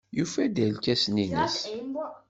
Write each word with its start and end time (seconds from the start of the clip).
Yufa-d 0.17 0.55
irkasen-nnes. 0.65 1.57